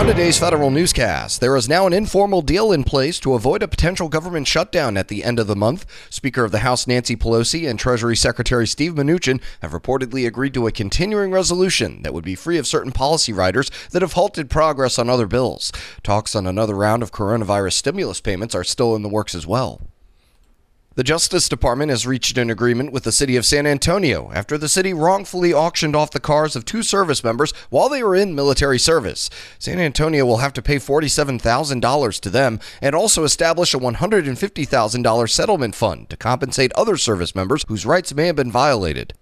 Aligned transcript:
Now, 0.00 0.06
today's 0.06 0.38
federal 0.38 0.70
newscast. 0.70 1.42
There 1.42 1.54
is 1.56 1.68
now 1.68 1.86
an 1.86 1.92
informal 1.92 2.40
deal 2.40 2.72
in 2.72 2.84
place 2.84 3.20
to 3.20 3.34
avoid 3.34 3.62
a 3.62 3.68
potential 3.68 4.08
government 4.08 4.48
shutdown 4.48 4.96
at 4.96 5.08
the 5.08 5.22
end 5.22 5.38
of 5.38 5.46
the 5.46 5.54
month. 5.54 5.84
Speaker 6.08 6.42
of 6.42 6.52
the 6.52 6.60
House 6.60 6.86
Nancy 6.86 7.16
Pelosi 7.16 7.68
and 7.68 7.78
Treasury 7.78 8.16
Secretary 8.16 8.66
Steve 8.66 8.94
Mnuchin 8.94 9.42
have 9.60 9.72
reportedly 9.72 10.26
agreed 10.26 10.54
to 10.54 10.66
a 10.66 10.72
continuing 10.72 11.32
resolution 11.32 12.00
that 12.00 12.14
would 12.14 12.24
be 12.24 12.34
free 12.34 12.56
of 12.56 12.66
certain 12.66 12.92
policy 12.92 13.34
riders 13.34 13.70
that 13.90 14.00
have 14.00 14.14
halted 14.14 14.48
progress 14.48 14.98
on 14.98 15.10
other 15.10 15.26
bills. 15.26 15.70
Talks 16.02 16.34
on 16.34 16.46
another 16.46 16.74
round 16.74 17.02
of 17.02 17.12
coronavirus 17.12 17.74
stimulus 17.74 18.22
payments 18.22 18.54
are 18.54 18.64
still 18.64 18.96
in 18.96 19.02
the 19.02 19.08
works 19.10 19.34
as 19.34 19.46
well. 19.46 19.82
The 20.96 21.04
Justice 21.04 21.48
Department 21.48 21.90
has 21.90 22.04
reached 22.04 22.36
an 22.36 22.50
agreement 22.50 22.90
with 22.90 23.04
the 23.04 23.12
city 23.12 23.36
of 23.36 23.46
San 23.46 23.64
Antonio 23.64 24.32
after 24.34 24.58
the 24.58 24.68
city 24.68 24.92
wrongfully 24.92 25.54
auctioned 25.54 25.94
off 25.94 26.10
the 26.10 26.18
cars 26.18 26.56
of 26.56 26.64
two 26.64 26.82
service 26.82 27.22
members 27.22 27.52
while 27.70 27.88
they 27.88 28.02
were 28.02 28.16
in 28.16 28.34
military 28.34 28.78
service. 28.78 29.30
San 29.56 29.78
Antonio 29.78 30.26
will 30.26 30.38
have 30.38 30.52
to 30.54 30.62
pay 30.62 30.76
$47,000 30.76 32.20
to 32.20 32.30
them 32.30 32.58
and 32.82 32.96
also 32.96 33.22
establish 33.22 33.72
a 33.72 33.78
$150,000 33.78 35.30
settlement 35.30 35.76
fund 35.76 36.10
to 36.10 36.16
compensate 36.16 36.72
other 36.72 36.96
service 36.96 37.36
members 37.36 37.64
whose 37.68 37.86
rights 37.86 38.12
may 38.12 38.26
have 38.26 38.36
been 38.36 38.50
violated. 38.50 39.14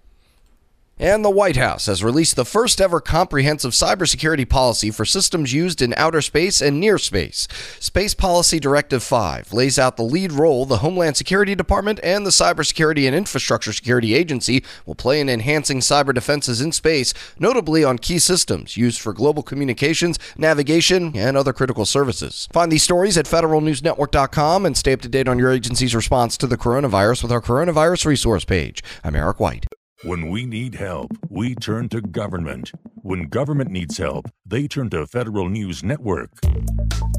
And 1.01 1.23
the 1.23 1.29
White 1.29 1.55
House 1.55 1.85
has 1.85 2.03
released 2.03 2.35
the 2.35 2.43
first 2.43 2.81
ever 2.81 2.99
comprehensive 2.99 3.71
cybersecurity 3.71 4.47
policy 4.47 4.91
for 4.91 5.05
systems 5.05 5.53
used 5.53 5.81
in 5.81 5.93
outer 5.95 6.21
space 6.21 6.59
and 6.61 6.77
near 6.77 6.97
space. 6.97 7.47
Space 7.79 8.13
Policy 8.13 8.59
Directive 8.59 9.01
5 9.01 9.53
lays 9.53 9.79
out 9.79 9.95
the 9.95 10.03
lead 10.03 10.33
role 10.33 10.65
the 10.65 10.79
Homeland 10.79 11.15
Security 11.15 11.55
Department 11.55 12.01
and 12.03 12.25
the 12.25 12.31
Cybersecurity 12.31 13.07
and 13.07 13.15
Infrastructure 13.15 13.71
Security 13.71 14.13
Agency 14.13 14.61
will 14.85 14.93
play 14.93 15.21
in 15.21 15.29
enhancing 15.29 15.79
cyber 15.79 16.13
defenses 16.13 16.59
in 16.59 16.73
space, 16.73 17.13
notably 17.39 17.81
on 17.81 17.97
key 17.97 18.19
systems 18.19 18.75
used 18.75 18.99
for 18.99 19.13
global 19.13 19.41
communications, 19.41 20.19
navigation, 20.37 21.15
and 21.15 21.37
other 21.37 21.53
critical 21.53 21.85
services. 21.85 22.49
Find 22.51 22.69
these 22.69 22.83
stories 22.83 23.17
at 23.17 23.23
federalnewsnetwork.com 23.23 24.65
and 24.65 24.75
stay 24.75 24.91
up 24.91 25.01
to 25.01 25.07
date 25.07 25.29
on 25.29 25.39
your 25.39 25.51
agency's 25.51 25.95
response 25.95 26.35
to 26.35 26.47
the 26.47 26.57
coronavirus 26.57 27.23
with 27.23 27.31
our 27.31 27.41
coronavirus 27.41 28.05
resource 28.05 28.43
page. 28.43 28.83
I'm 29.01 29.15
Eric 29.15 29.39
White. 29.39 29.65
When 30.03 30.29
we 30.29 30.45
need 30.45 30.75
help, 30.75 31.11
we 31.27 31.55
turn 31.55 31.89
to 31.89 31.99
government. 31.99 32.71
When 33.01 33.23
government 33.23 33.69
needs 33.69 33.97
help, 33.97 34.31
they 34.45 34.65
turn 34.65 34.89
to 34.91 35.05
Federal 35.05 35.49
News 35.49 35.83
Network. 35.83 36.29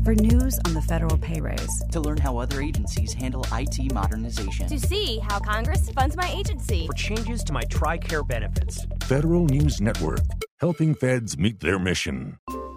For 0.03 0.15
news 0.15 0.59
on 0.65 0.73
the 0.73 0.81
federal 0.81 1.19
pay 1.19 1.43
raise, 1.43 1.85
to 1.93 2.01
learn 2.01 2.17
how 2.17 2.39
other 2.39 2.63
agencies 2.63 3.13
handle 3.13 3.45
IT 3.53 3.93
modernization, 3.93 4.67
to 4.67 4.81
see 4.81 5.19
how 5.29 5.41
Congress 5.41 5.91
funds 5.91 6.17
my 6.17 6.33
agency, 6.35 6.87
for 6.87 6.95
changes 6.95 7.45
to 7.45 7.53
my 7.53 7.65
TRICARE 7.65 8.27
benefits. 8.27 8.87
Federal 9.03 9.45
News 9.45 9.83
Network, 9.83 10.23
helping 10.59 10.95
feds 10.95 11.37
meet 11.37 11.61
their 11.61 11.79
mission. 11.79 12.39